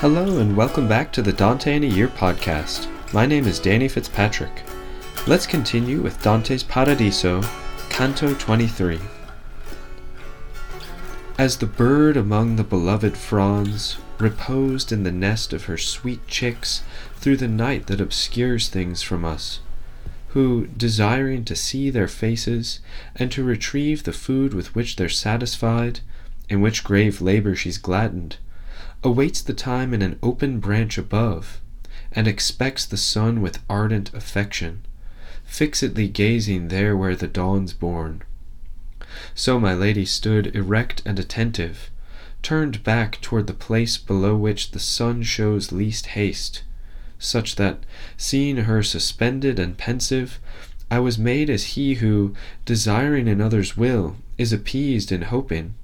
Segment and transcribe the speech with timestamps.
[0.00, 2.86] Hello, and welcome back to the Dante in a Year podcast.
[3.12, 4.62] My name is Danny Fitzpatrick.
[5.26, 7.42] Let's continue with Dante's Paradiso,
[7.90, 9.00] Canto 23.
[11.36, 16.84] As the bird among the beloved fronds reposed in the nest of her sweet chicks
[17.16, 19.58] through the night that obscures things from us,
[20.28, 22.78] who, desiring to see their faces
[23.16, 25.98] and to retrieve the food with which they're satisfied,
[26.48, 28.36] in which grave labor she's gladdened,
[29.02, 31.60] awaits the time in an open branch above,
[32.12, 34.84] and expects the sun with ardent affection,
[35.44, 38.22] fixedly gazing there where the dawn's born.
[39.34, 41.90] So my lady stood erect and attentive,
[42.42, 46.62] turned back toward the place below which the sun shows least haste,
[47.18, 47.78] such that,
[48.16, 50.38] seeing her suspended and pensive,
[50.90, 52.34] I was made as he who,
[52.64, 55.74] desiring another's will, is appeased in hoping.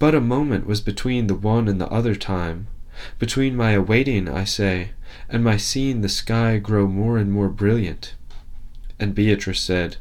[0.00, 2.68] But a moment was between the one and the other time,
[3.18, 4.92] between my awaiting, I say,
[5.28, 8.14] and my seeing the sky grow more and more brilliant.
[8.98, 9.98] And Beatrice said,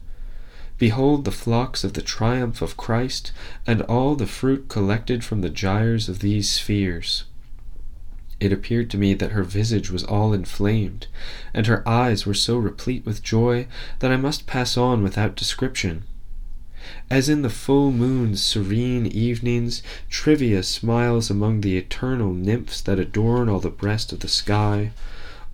[0.78, 3.34] Behold the flocks of the triumph of Christ,
[3.68, 7.26] and all the fruit collected from the gyres of these spheres.
[8.40, 11.08] It appeared to me that her visage was all inflamed,
[11.54, 13.68] and her eyes were so replete with joy
[14.00, 16.04] that I must pass on without description.
[17.10, 23.48] As in the full moon's serene evenings, Trivia smiles among the eternal nymphs that adorn
[23.48, 24.92] all the breast of the sky,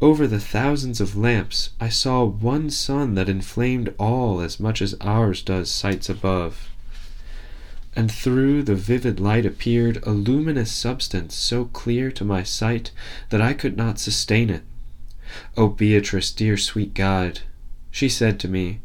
[0.02, 4.96] over the thousands of lamps I saw one sun that inflamed all as much as
[5.02, 6.70] ours does sights above.
[7.96, 12.92] And through the vivid light appeared a luminous substance so clear to my sight
[13.30, 14.64] that I could not sustain it.
[15.56, 17.42] O Beatrice, dear sweet guide,
[17.92, 18.80] she said to me,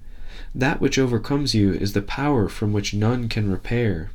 [0.55, 4.11] that which overcomes you is the power from which none can repair.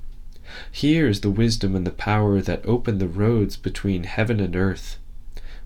[0.72, 4.98] Here is the wisdom and the power that open the roads between heaven and earth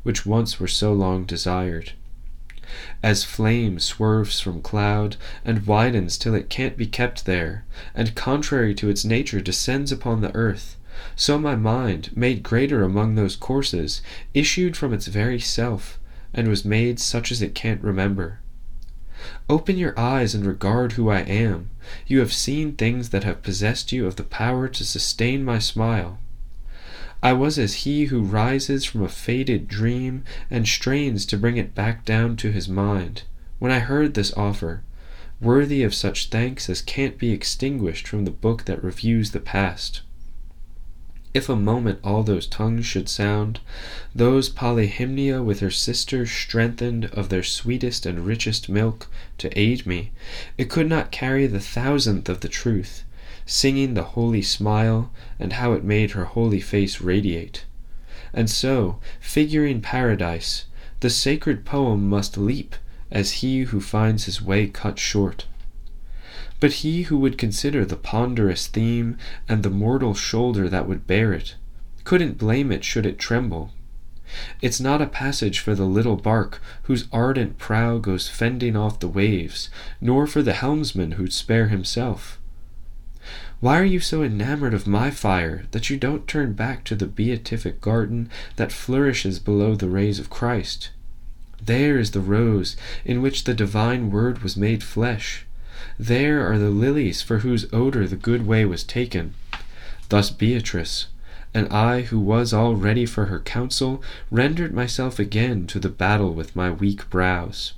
[0.03, 1.91] which once were so long desired.
[3.01, 8.73] As flame swerves from cloud, and widens till it can't be kept there, and contrary
[8.75, 10.77] to its nature descends upon the earth,
[11.15, 14.01] so my mind, made greater among those courses,
[14.33, 15.99] issued from its very self,
[16.33, 18.39] and was made such as it can't remember.
[19.49, 21.69] Open your eyes and regard who I am.
[22.07, 26.19] You have seen things that have possessed you of the power to sustain my smile.
[27.21, 31.75] I was as he who rises from a faded dream and strains to bring it
[31.75, 33.23] back down to his mind,
[33.59, 34.83] when I heard this offer,
[35.41, 40.01] worthy of such thanks as can't be extinguished from the book that reviews the past.
[41.31, 43.59] If a moment all those tongues should sound,
[44.15, 49.07] those Polyhymnia with her sisters strengthened of their sweetest and richest milk,
[49.37, 50.11] to aid me,
[50.57, 53.03] it could not carry the thousandth of the truth,
[53.45, 57.65] singing the holy smile and how it made her holy face radiate.
[58.33, 60.65] And so, figuring paradise,
[61.01, 62.75] the sacred poem must leap
[63.11, 65.45] as he who finds his way cut short.
[66.59, 71.33] But he who would consider the ponderous theme and the mortal shoulder that would bear
[71.33, 71.55] it
[72.09, 73.71] couldn't blame it should it tremble.
[74.63, 79.07] It's not a passage for the little bark whose ardent prow goes fending off the
[79.07, 79.69] waves,
[80.01, 82.39] nor for the helmsman who'd spare himself.
[83.59, 87.05] Why are you so enamored of my fire that you don't turn back to the
[87.05, 90.89] beatific garden that flourishes below the rays of Christ?
[91.63, 95.45] There is the rose in which the divine word was made flesh.
[95.97, 99.33] There are the lilies for whose odor the good way was taken.
[100.09, 101.07] Thus Beatrice,
[101.53, 106.33] and I who was all ready for her counsel, rendered myself again to the battle
[106.33, 107.73] with my weak brows.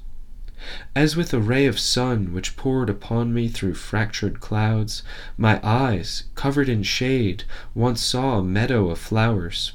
[0.96, 5.04] As with a ray of sun which poured upon me through fractured clouds,
[5.38, 9.74] my eyes, covered in shade, once saw a meadow of flowers.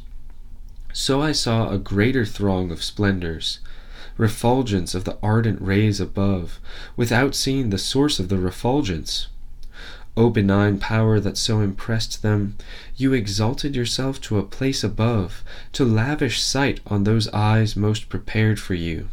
[0.93, 3.58] So I saw a greater throng of splendors,
[4.16, 6.60] refulgence of the ardent rays above,
[6.97, 9.28] without seeing the source of the refulgence.
[10.16, 12.56] O benign power that so impressed them,
[12.97, 18.58] you exalted yourself to a place above, to lavish sight on those eyes most prepared
[18.58, 19.08] for you.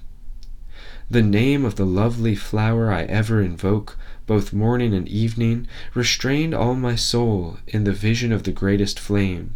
[1.09, 6.75] The name of the lovely flower I ever invoke, both morning and evening, restrained all
[6.75, 9.55] my soul in the vision of the greatest flame.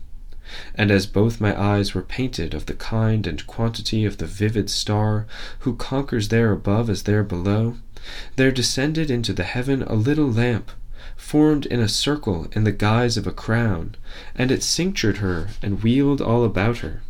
[0.75, 4.69] And as both my eyes were painted of the kind and quantity of the vivid
[4.69, 5.25] star,
[5.59, 7.75] who conquers there above as there below,
[8.35, 10.71] there descended into the heaven a little lamp,
[11.15, 13.95] formed in a circle in the guise of a crown,
[14.35, 17.01] and it cinctured her and wheeled all about her.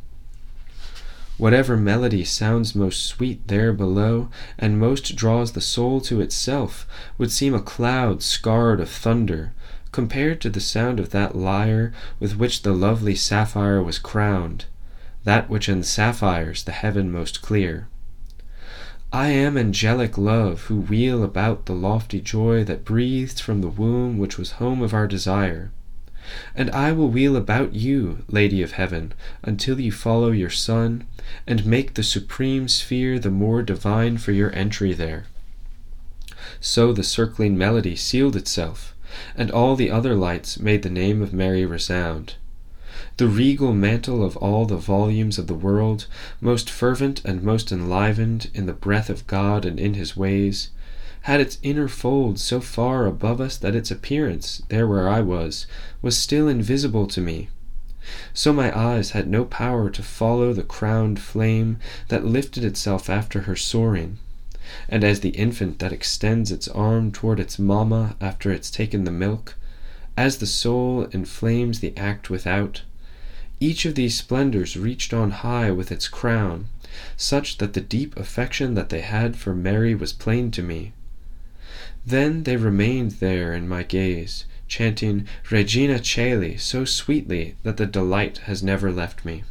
[1.37, 6.87] Whatever melody sounds most sweet there below, and most draws the soul to itself,
[7.19, 9.53] would seem a cloud scarred of thunder,
[9.97, 14.65] compared to the sound of that lyre with which the lovely sapphire was crowned.
[15.23, 17.87] that which ensapphires the heaven most clear.
[19.11, 24.19] I am angelic love, who wheel about the lofty joy that breathed from the womb
[24.19, 25.71] which was home of our desire.
[26.53, 31.07] And I will wheel about you, Lady of Heaven, until you follow your Son,
[31.47, 35.25] and make the supreme sphere the more divine for your entry there.
[36.59, 38.93] So the circling melody sealed itself,
[39.35, 42.35] and all the other lights made the name of Mary resound.
[43.17, 46.07] The regal mantle of all the volumes of the world,
[46.41, 50.69] most fervent and most enlivened in the breath of God and in his ways,
[51.21, 55.65] had its inner fold so far above us that its appearance, there where I was,
[56.01, 57.49] was still invisible to me.
[58.33, 63.41] So my eyes had no power to follow the crowned flame that lifted itself after
[63.41, 64.19] her soaring.
[64.89, 69.11] And as the infant that extends its arm toward its mamma after it's taken the
[69.11, 69.55] milk,
[70.17, 72.81] as the soul inflames the act without,
[73.59, 76.67] each of these splendors reached on high with its crown,
[77.15, 80.93] such that the deep affection that they had for Mary was plain to me.
[82.05, 88.39] Then they remained there in my gaze, chanting Regina Caeli so sweetly that the delight
[88.39, 89.43] has never left me.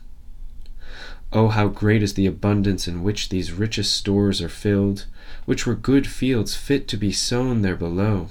[1.37, 5.05] Oh, how great is the abundance in which these richest stores are filled,
[5.45, 8.31] which were good fields fit to be sown there below!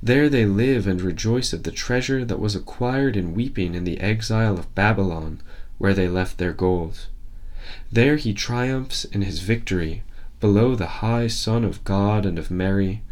[0.00, 3.98] There they live and rejoice of the treasure that was acquired in weeping in the
[3.98, 5.40] exile of Babylon,
[5.78, 7.08] where they left their gold.
[7.90, 10.04] There he triumphs in his victory,
[10.38, 13.02] below the high Son of God and of Mary,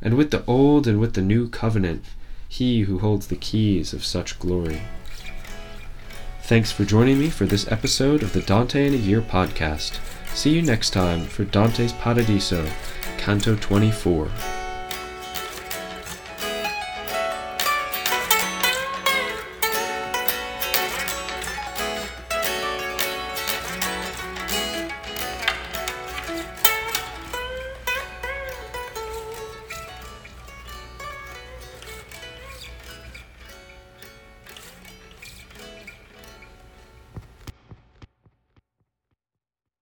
[0.00, 2.04] and with the old and with the new covenant,
[2.48, 4.82] he who holds the keys of such glory.
[6.46, 9.98] Thanks for joining me for this episode of the Dante in a Year podcast.
[10.34, 12.68] See you next time for Dante's Paradiso,
[13.16, 14.28] Canto 24.